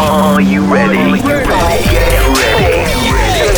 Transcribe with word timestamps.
Are 0.00 0.40
you 0.40 0.62
ready? 0.62 0.96
Are 0.96 1.16
you 1.16 1.24
ready? 1.24 1.84
Get 1.90 2.22
ready. 2.30 3.48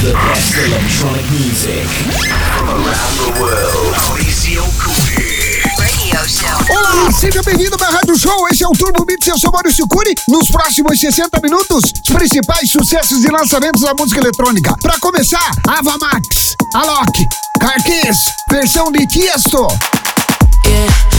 The 0.00 0.12
best 0.14 0.56
electronic 0.56 1.30
music 1.30 1.84
From 2.56 2.68
around 2.70 3.14
the 3.20 3.30
world. 3.38 3.96
Mauricio. 3.96 4.64
Olá, 6.70 7.12
seja 7.12 7.42
bem-vindo 7.42 7.74
ao 7.74 7.80
meu 7.80 7.90
Rádio 7.90 8.18
Show. 8.18 8.48
Esse 8.48 8.64
é 8.64 8.66
o 8.66 8.72
Turbo 8.72 9.04
Beats, 9.04 9.28
eu 9.28 9.38
sou 9.38 9.52
Maurício 9.52 9.86
Cury. 9.88 10.14
Nos 10.26 10.50
próximos 10.50 10.98
60 10.98 11.38
minutos, 11.42 11.82
os 12.02 12.14
principais 12.14 12.70
sucessos 12.70 13.24
e 13.24 13.28
lançamentos 13.28 13.82
da 13.82 13.92
música 13.92 14.20
eletrônica. 14.20 14.74
Pra 14.80 14.98
começar, 14.98 15.50
Ava 15.68 15.98
Max, 15.98 16.56
Alok, 16.74 17.26
Carquês, 17.60 18.16
versão 18.50 18.90
de 18.90 19.06
Tiesto. 19.06 19.68
Yeah, 20.66 21.14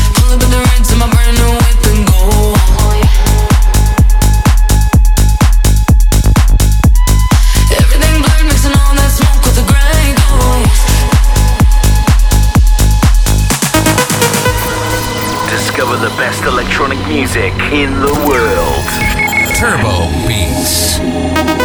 music 17.08 17.54
in 17.72 17.92
the 18.00 18.14
world. 18.28 18.86
Turbo 19.56 20.10
Beats. 20.28 21.65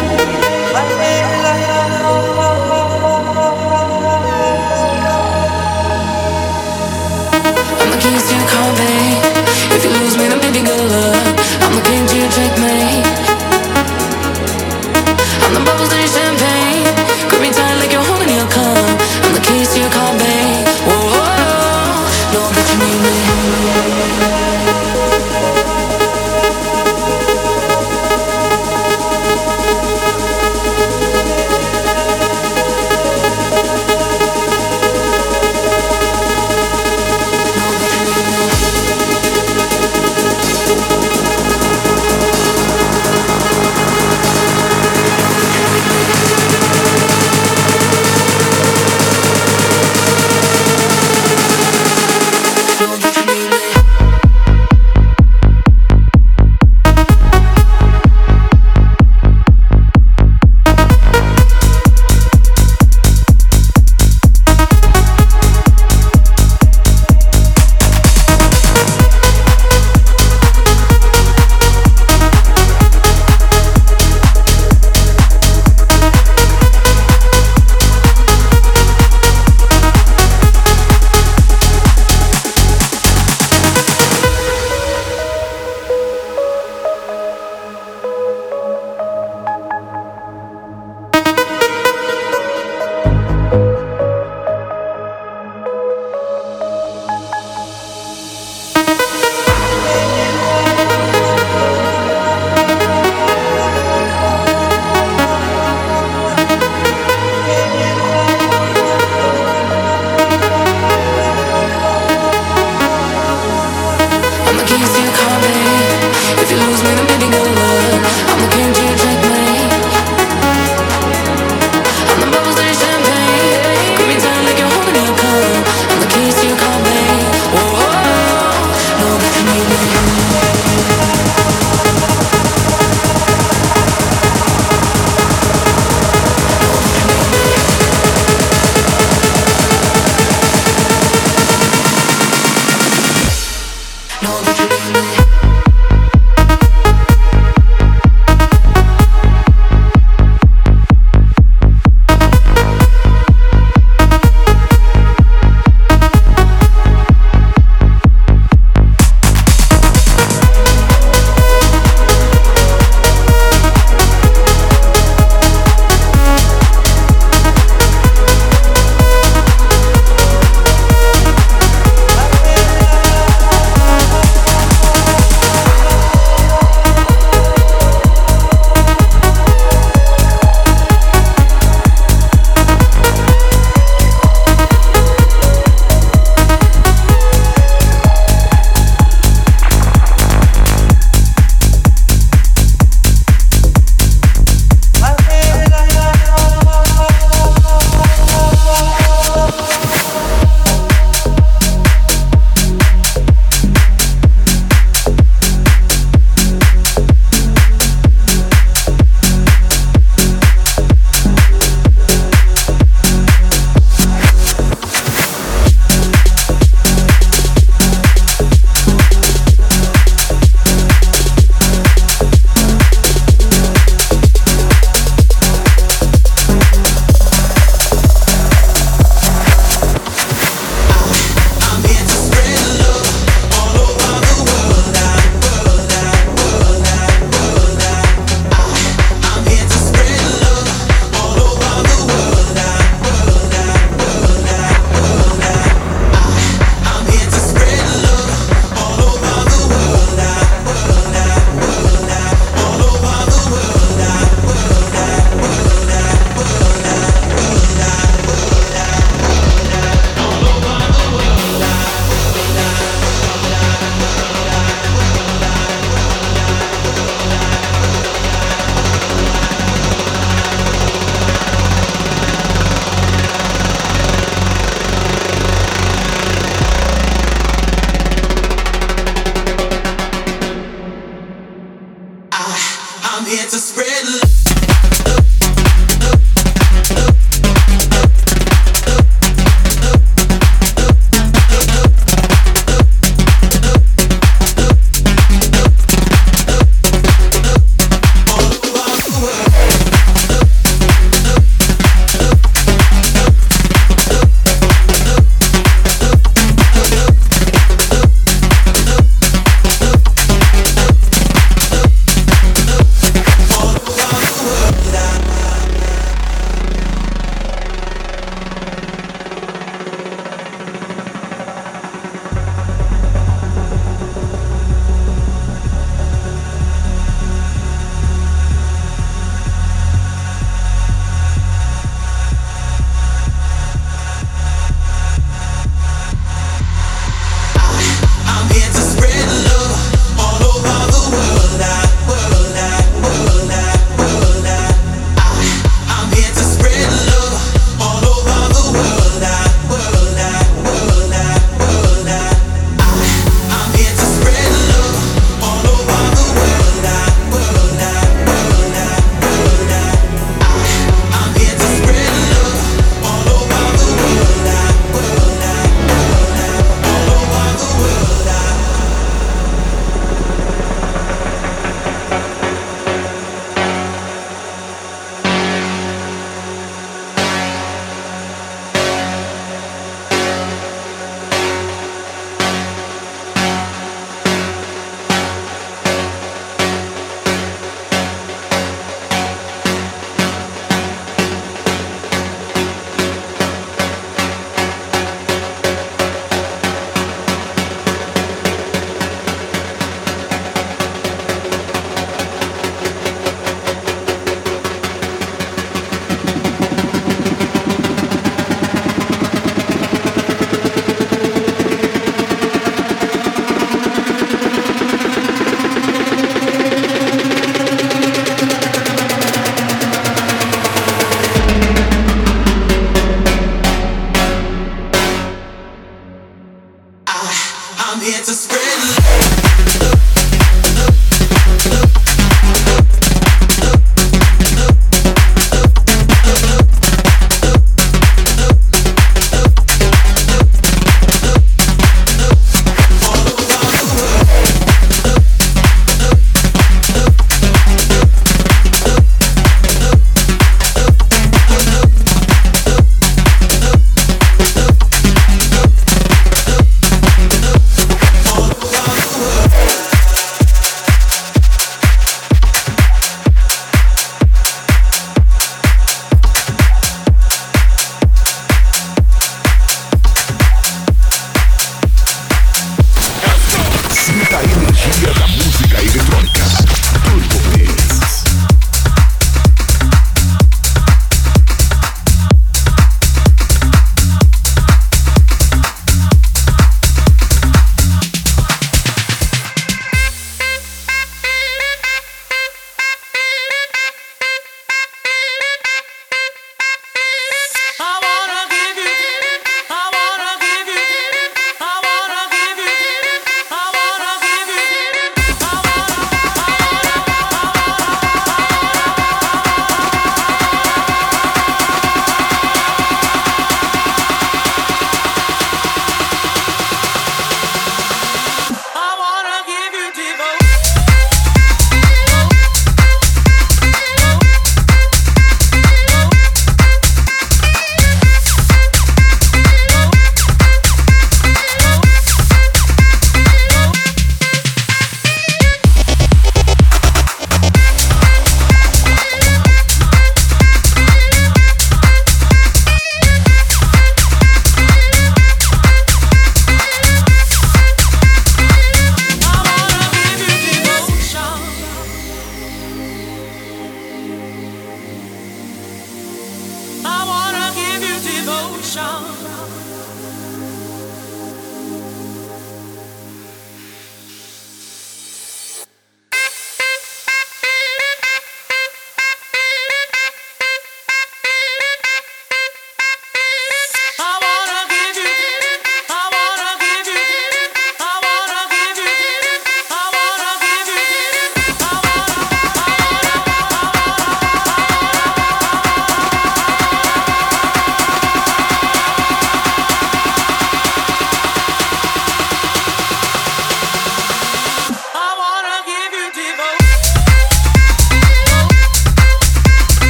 World. 283.31 284.50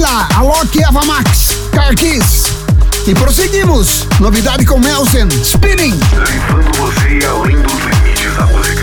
Ayla, 0.00 0.28
Alok 0.34 0.78
e 0.78 0.84
Ava 0.84 1.04
Max, 1.04 1.58
Carquis. 1.72 2.44
E 3.06 3.14
prosseguimos. 3.14 4.06
Novidade 4.18 4.64
com 4.64 4.78
Melson, 4.78 5.28
Spinning. 5.42 5.98
Levando 6.14 6.74
você 6.78 7.26
além 7.26 7.60
dos 7.60 7.74
limites 7.74 8.34
da 8.34 8.46
música. 8.46 8.79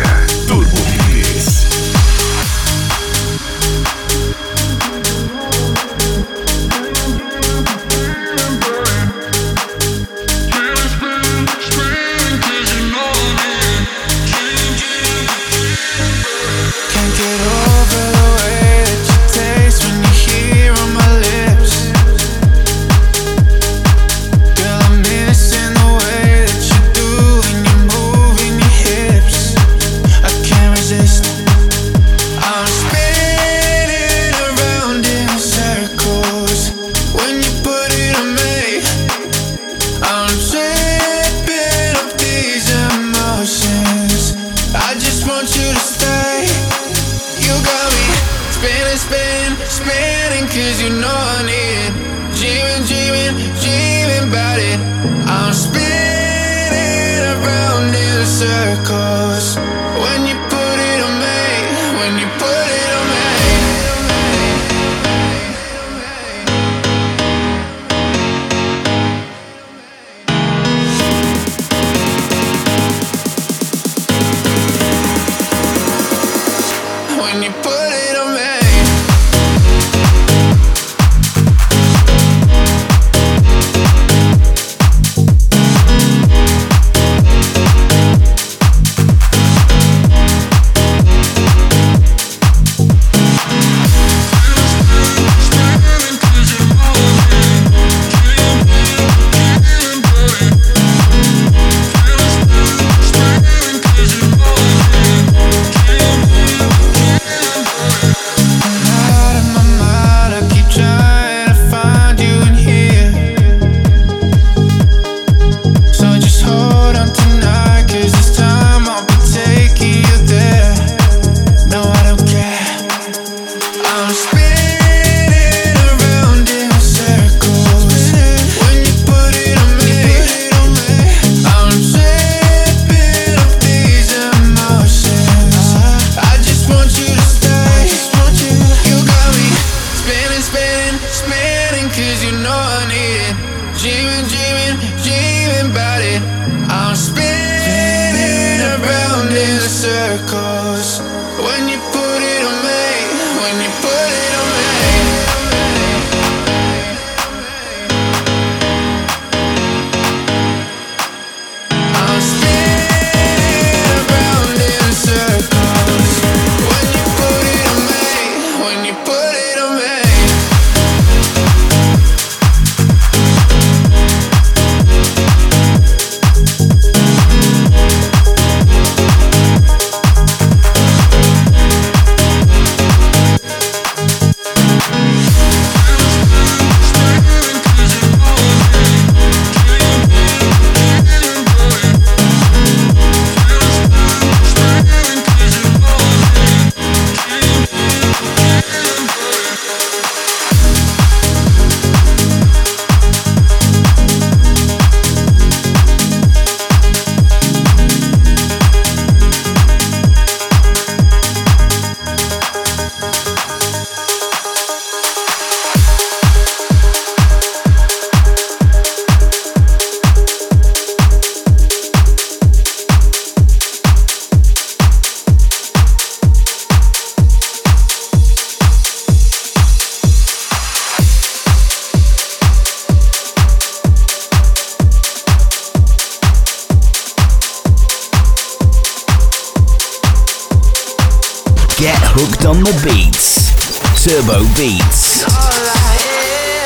Beats. 244.57 245.24
All 245.24 245.29
I 245.29 245.98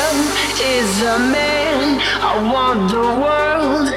am 0.00 0.16
is 0.80 1.02
a 1.02 1.18
man. 1.18 2.00
I 2.22 2.50
want 2.50 2.90
the 2.90 3.04
world 3.20 3.88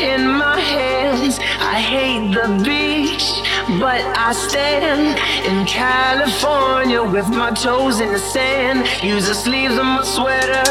in 0.00 0.26
my 0.26 0.58
hands. 0.58 1.38
I 1.60 1.78
hate 1.78 2.32
the 2.32 2.48
beach, 2.64 3.42
but 3.78 4.00
I 4.16 4.32
stand 4.32 5.18
in 5.44 5.66
California 5.66 7.02
with 7.02 7.28
my 7.28 7.50
toes 7.50 8.00
in 8.00 8.10
the 8.12 8.18
sand. 8.18 8.88
Use 9.04 9.28
the 9.28 9.34
sleeves 9.34 9.76
of 9.76 9.84
my 9.84 10.02
sweater. 10.02 10.64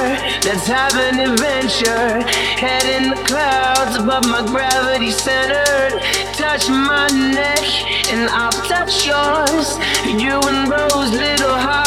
Let's 0.44 0.66
have 0.66 0.96
an 0.96 1.20
adventure. 1.20 2.26
Head 2.58 2.86
in 2.98 3.12
the 3.12 3.22
clouds 3.30 3.96
above 3.98 4.26
my 4.26 4.44
gravity 4.48 5.12
centered. 5.12 6.02
Touch 6.34 6.68
my 6.68 7.08
neck 7.10 7.62
and 8.10 8.28
I'll 8.32 8.50
touch 8.66 9.06
yours. 9.06 9.78
You 10.08 10.40
and 10.50 10.68
Rose, 10.68 11.12
little 11.12 11.54
high 11.54 11.82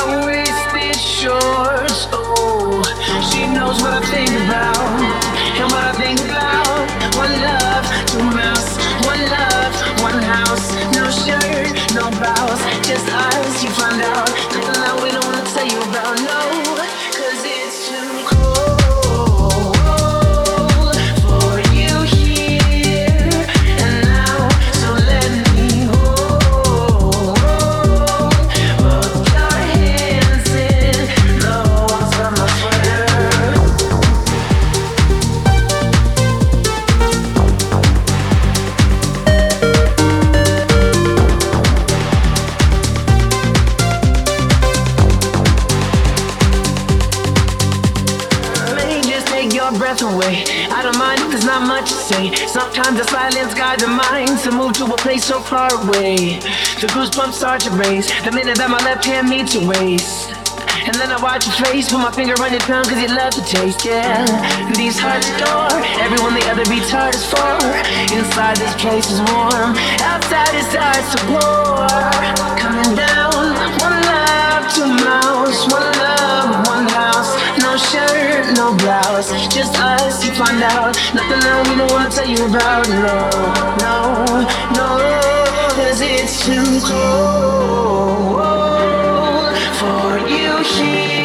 shorts. 1.25 2.07
Oh, 2.13 2.85
she 3.33 3.47
knows 3.49 3.81
what 3.81 3.95
I 3.97 4.03
think 4.13 4.29
about 4.45 4.77
and 5.57 5.67
what 5.73 5.85
I 5.89 5.93
think 5.97 6.21
about. 6.21 6.85
One 7.17 7.33
love, 7.49 7.85
two 8.13 8.21
mouths. 8.21 8.77
One 9.09 9.23
love, 9.33 9.73
one 10.05 10.21
house. 10.21 10.67
No 10.93 11.09
shirt, 11.09 11.73
no 11.97 12.11
blouse. 12.21 12.63
Just 12.85 13.09
us, 13.09 13.65
you 13.65 13.71
find 13.71 14.03
out. 14.03 14.29
Nothing 14.53 14.81
that 14.85 15.01
we 15.03 15.09
don't 15.13 15.25
wanna 15.25 15.45
tell 15.55 15.67
you 15.67 15.81
about. 15.89 16.21
No. 16.29 16.64
Sometimes 52.15 52.97
the 52.97 53.05
silence 53.11 53.55
guides 53.55 53.83
the 53.83 53.89
mind 53.89 54.39
to 54.45 54.53
move 54.53 54.73
to 54.75 54.85
a 54.85 54.97
place 54.97 55.25
so 55.25 55.41
far 55.41 55.67
away. 55.83 56.39
The 56.79 56.87
goosebumps 56.95 57.33
start 57.35 57.63
to 57.63 57.71
raise 57.71 58.07
the 58.23 58.31
minute 58.31 58.57
that 58.59 58.71
my 58.71 58.79
left 58.87 59.05
hand 59.05 59.29
meets 59.29 59.55
your 59.55 59.67
waist. 59.67 60.31
And 60.87 60.95
then 60.95 61.11
I 61.11 61.19
watch 61.19 61.47
your 61.47 61.59
face, 61.67 61.91
put 61.91 61.99
my 61.99 62.13
finger 62.13 62.39
on 62.39 62.53
your 62.53 62.61
tongue, 62.63 62.85
cause 62.85 63.01
you 63.03 63.09
love 63.09 63.35
the 63.35 63.43
taste, 63.43 63.85
yeah. 63.85 64.23
These 64.79 64.95
hearts 65.01 65.27
adore 65.27 65.75
everyone 65.99 66.39
the 66.39 66.47
other 66.47 66.63
beats 66.71 66.93
hard 66.95 67.19
is 67.19 67.27
for. 67.27 67.59
Inside 68.15 68.63
this 68.63 68.75
place 68.79 69.11
is 69.11 69.19
warm, 69.35 69.75
outside 70.07 70.55
it 70.55 70.69
starts 70.71 71.09
to 71.17 71.21
pour. 71.35 71.89
Coming 72.61 72.95
down, 72.95 73.59
one 73.83 73.97
love, 74.07 74.71
two 74.71 74.87
mouths, 74.87 75.67
one 75.67 75.89
love, 75.99 76.64
shirt, 77.95 78.57
no 78.57 78.75
blouse, 78.77 79.31
just 79.55 79.79
us, 79.79 80.25
you 80.25 80.33
find 80.35 80.63
out. 80.63 80.97
Nothing 81.15 81.41
that 81.47 81.67
we 81.69 81.77
don't 81.79 81.91
wanna 81.93 82.11
tell 82.11 82.29
you 82.29 82.45
about, 82.47 82.89
no, 82.89 83.17
no, 83.85 83.97
no, 84.79 84.89
cause 85.77 86.01
it's 86.01 86.45
too 86.45 86.81
cold 86.89 88.35
for 89.79 90.19
you 90.29 90.53
here 90.75 91.24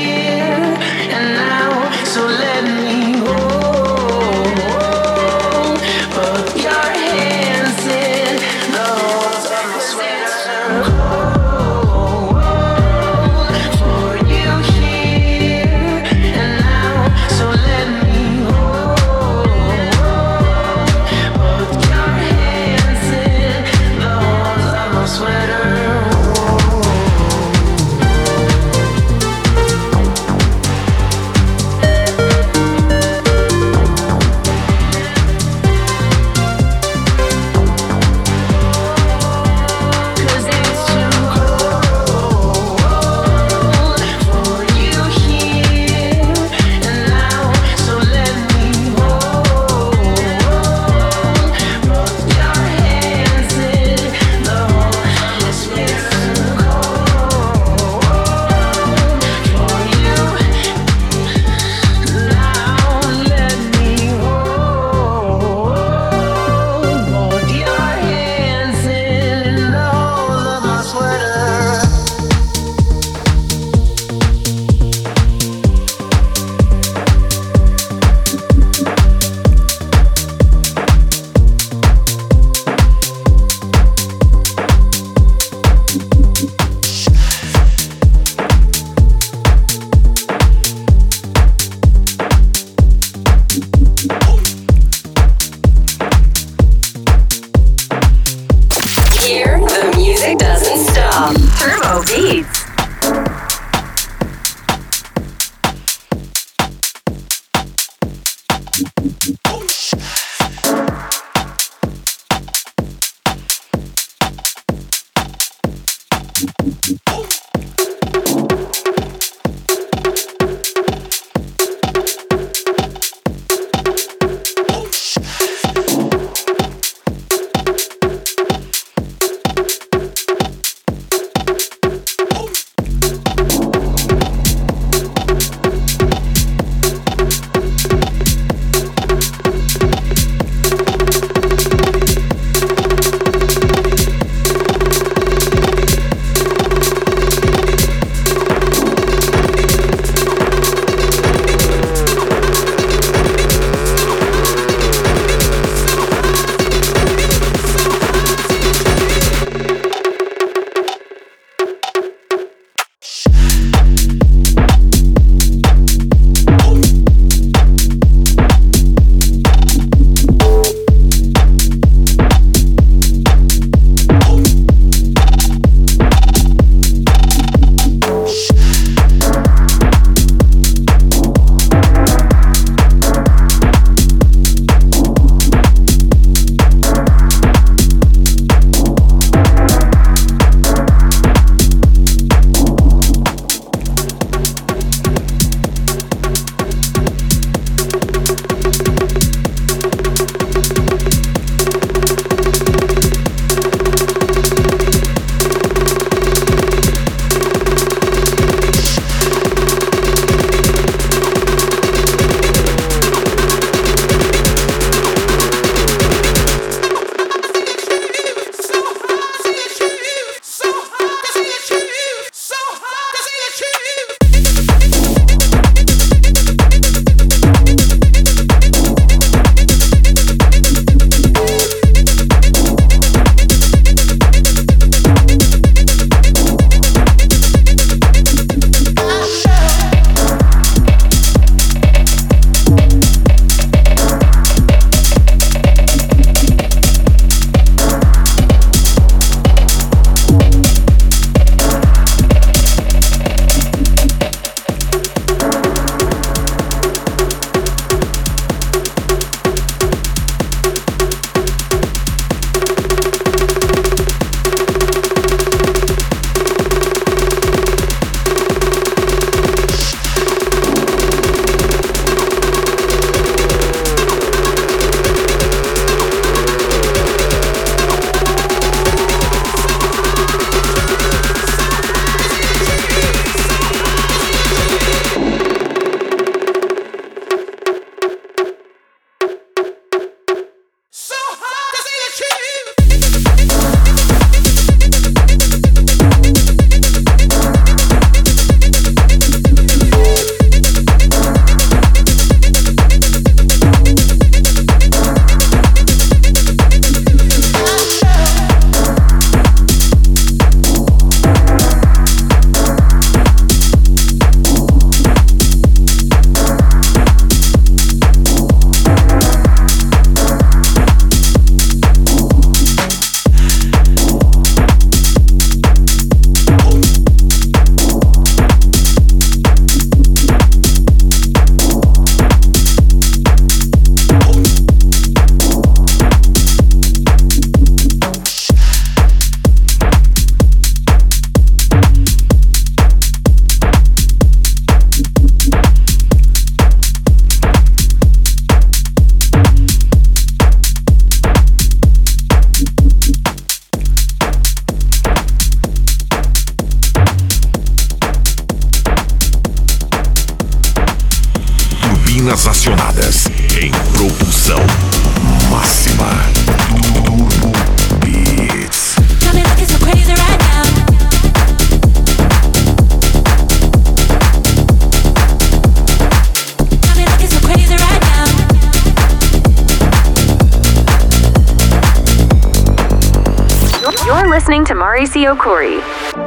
You're 384.20 384.28
listening 384.28 384.66
to 384.66 384.74
Mauricio 384.74 385.34
Cury. 385.42 385.80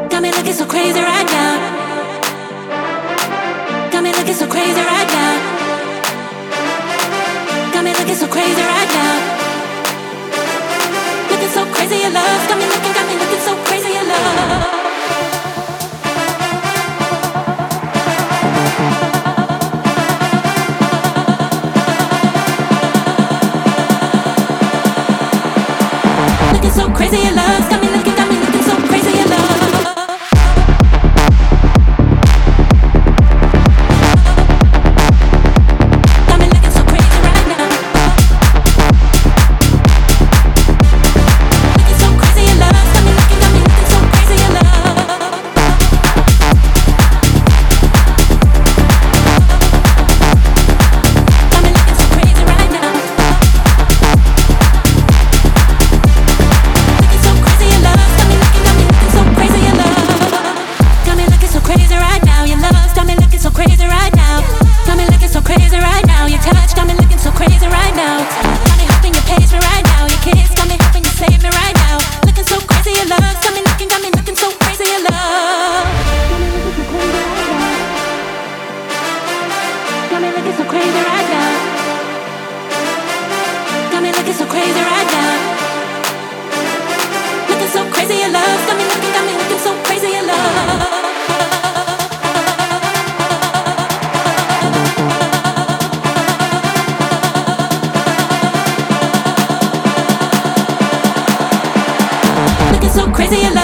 Got 0.08 0.22
me 0.22 0.30
looking 0.32 0.54
so 0.54 0.64
crazy 0.64 0.98
right 0.98 1.26
now. 1.26 1.60
Got 3.92 4.02
me 4.02 4.12
looking 4.14 4.32
so 4.32 4.46
crazy 4.48 4.80
right 4.80 5.06
now. 5.12 5.36
Got 7.70 7.84
me 7.84 7.92
looking 7.92 8.14
so 8.14 8.26
crazy 8.28 8.62
right 8.62 8.88
now. 8.96 9.20
Looking 11.30 11.50
so 11.50 11.66
crazy 11.66 11.96
your 11.96 12.12
love. 12.12 12.48
Got 12.48 12.58
me 12.58 12.64
looking, 12.64 12.92
got 12.94 13.06
me 13.06 13.14
looking 13.20 13.40
so 13.40 13.54
crazy 13.66 13.92
your 13.92 14.06
love. 14.08 14.72
Looking 26.54 26.70
so 26.70 26.90
crazy 26.90 27.18
your 27.18 27.34
love. 27.34 27.51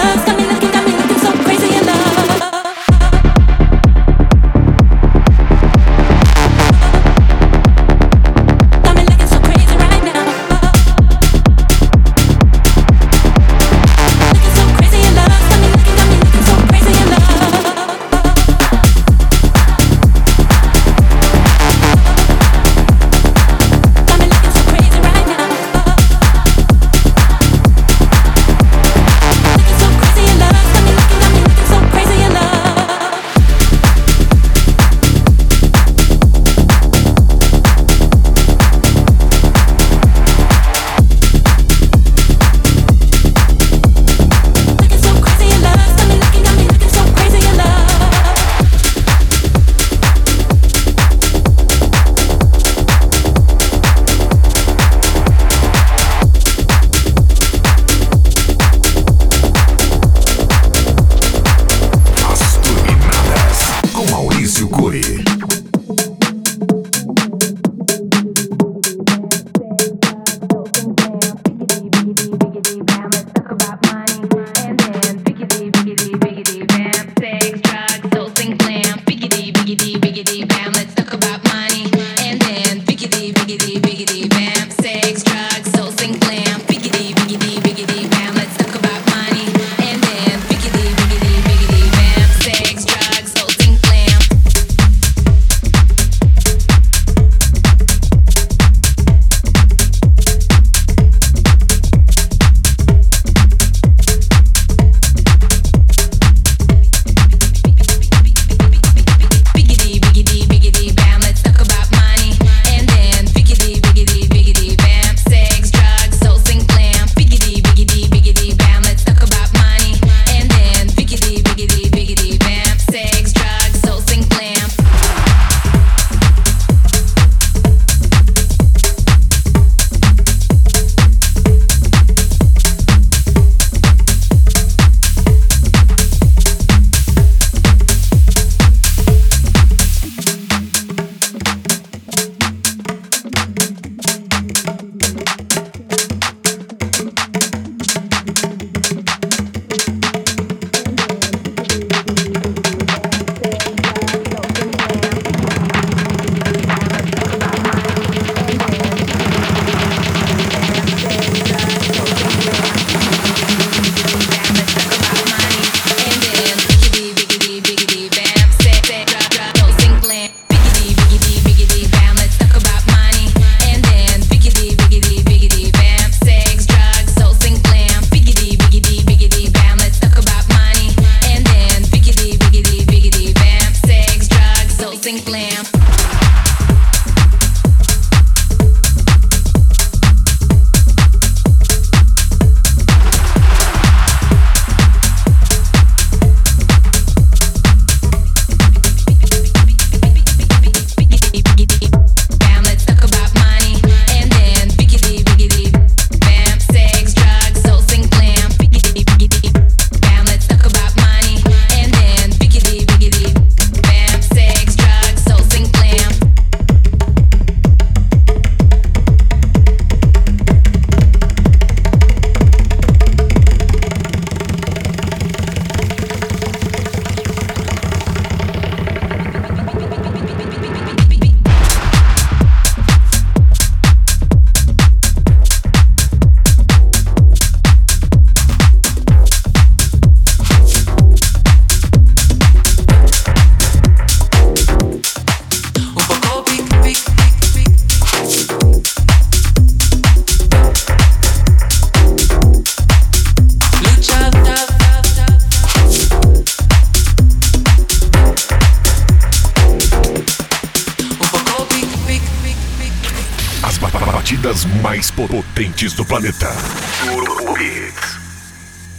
las 0.03 0.38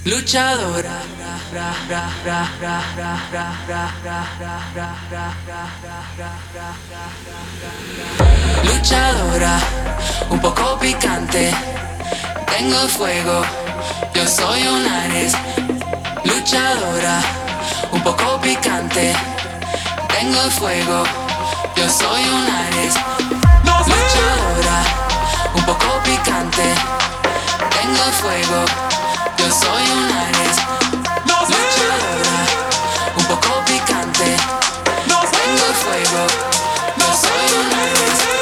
Luchadora. 0.05 1.01
Luchadora, 8.63 9.59
un 10.29 10.39
poco 10.39 10.79
picante. 10.79 11.51
Tengo 12.47 12.89
fuego, 12.89 13.43
yo 14.15 14.29
soy 14.29 14.67
un 14.67 14.87
Ares. 14.87 15.33
Luchadora, 16.25 17.23
un 17.91 18.03
poco 18.03 18.39
picante. 18.43 19.15
Tengo 20.09 20.51
fuego, 20.51 21.05
yo 21.75 21.89
soy 21.89 22.23
un 22.29 22.47
Ares. 22.51 22.95
Luchadora. 23.65 25.10
Un 25.71 25.77
poco 25.77 26.03
picante. 26.03 26.75
Tengo 27.71 28.03
fuego, 28.21 28.65
yo 29.39 29.45
soy 29.53 29.85
un 29.93 30.11
Aries. 30.11 30.57
Luchadora, 31.47 32.39
un 33.17 33.25
poco 33.27 33.65
picante. 33.67 34.37
Tengo 35.07 35.73
fuego, 35.85 36.27
yo 36.99 37.07
soy 37.15 37.59
un 37.61 37.73
Aries. 37.73 38.40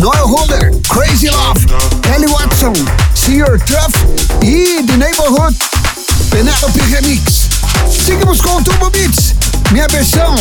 Noel 0.00 0.26
Holder, 0.26 0.70
Crazy 0.88 1.28
Love, 1.28 1.66
Ellie 2.14 2.26
Watson, 2.26 2.72
Sr. 3.14 3.58
Truff 3.66 3.94
e 4.42 4.82
The 4.82 4.96
Neighborhood, 4.96 5.54
Penelope 6.30 6.80
Remix. 6.80 7.50
Seguimos 8.06 8.40
com 8.40 8.56
o 8.56 8.64
Turbo 8.64 8.88
Beats, 8.88 9.34
minha 9.72 9.86
versão 9.88 10.34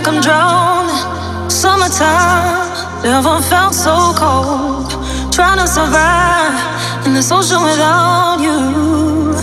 like 0.00 0.14
I'm 0.14 0.20
drowning. 0.20 1.50
Summertime, 1.50 3.02
never 3.02 3.40
felt 3.42 3.74
so 3.74 4.12
cold. 4.16 4.90
Trying 5.32 5.58
to 5.58 5.66
survive 5.66 7.06
in 7.06 7.12
this 7.14 7.30
ocean 7.30 7.62
without 7.62 8.38
you. 8.40 9.34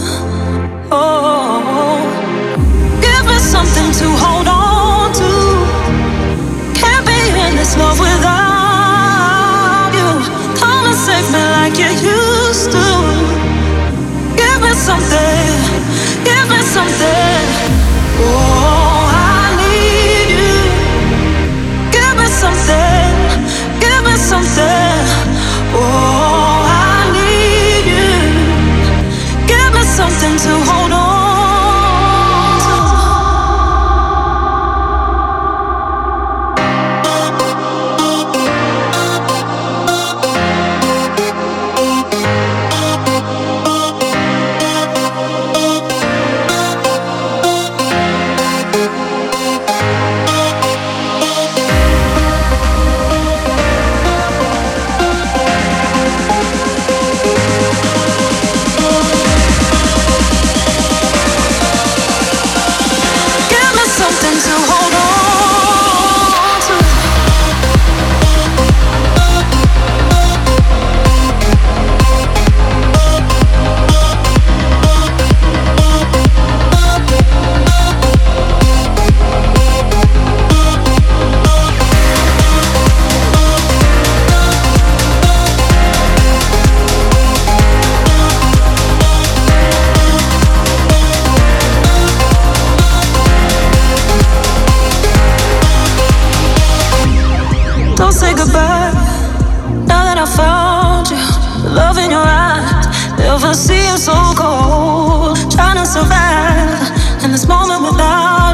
Oh, 0.91 2.01
give 3.01 3.25
me 3.27 3.37
something 3.37 3.91
to 3.99 4.07
hold 4.23 4.47
on 4.47 5.13
to. 5.21 5.31
Can't 6.79 7.05
be 7.05 7.19
in 7.45 7.55
this 7.55 7.77
love 7.77 7.99
without 7.99 9.91
you. 9.93 10.09
Come 10.57 10.85
and 10.89 10.97
save 11.05 11.27
me 11.33 11.43
like 11.57 11.77
you 11.77 11.91
used 12.17 12.71
to. 12.71 12.87
Give 14.41 14.59
me 14.61 14.73
something, 14.73 15.53
give 16.23 16.49
me 16.49 16.59
something. 16.75 17.45
Oh, 18.19 18.46
so 103.97 104.13
cold. 104.35 105.37
Trying 105.51 105.77
to 105.77 105.85
survive 105.85 107.23
in 107.23 107.31
this 107.31 107.47
moment 107.47 107.81
without 107.81 108.46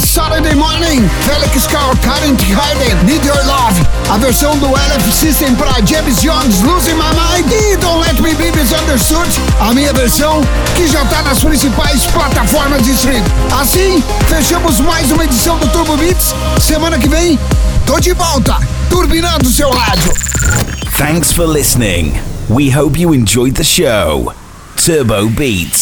Saturday 0.00 0.54
Morning, 0.54 1.08
Felix 1.26 1.66
Carl, 1.66 1.94
Karen 1.96 2.36
Hayden, 2.36 3.04
Need 3.04 3.24
Your 3.26 3.44
Love. 3.44 3.78
A 4.10 4.16
versão 4.16 4.56
do 4.58 4.66
LF 4.66 5.12
System 5.12 5.54
para 5.54 5.84
James 5.84 6.20
Jones, 6.20 6.62
Losing 6.62 6.94
My 6.94 7.12
Mind 7.12 7.52
e 7.52 7.76
Don't 7.76 8.00
Let 8.00 8.20
Me 8.20 8.34
Be 8.34 8.50
Misunderstood. 8.52 9.28
A 9.60 9.74
minha 9.74 9.92
versão 9.92 10.40
que 10.76 10.88
já 10.88 11.04
tá 11.04 11.22
nas 11.22 11.44
principais 11.44 12.06
plataformas 12.06 12.82
de 12.84 12.92
stream. 12.92 13.22
Assim, 13.60 14.02
fechamos 14.28 14.80
mais 14.80 15.10
uma 15.10 15.24
edição 15.24 15.58
do 15.58 15.68
Turbo 15.68 15.96
Beats. 15.96 16.34
Semana 16.60 16.98
que 16.98 17.08
vem, 17.08 17.38
tô 17.86 18.00
de 18.00 18.14
volta, 18.14 18.56
turbinando 18.88 19.48
seu 19.50 19.70
rádio. 19.70 20.12
Thanks 20.96 21.32
for 21.32 21.46
listening. 21.46 22.18
We 22.48 22.70
hope 22.70 22.98
you 22.98 23.14
enjoyed 23.14 23.56
the 23.56 23.64
show. 23.64 24.32
Turbo 24.76 25.28
Beats. 25.28 25.81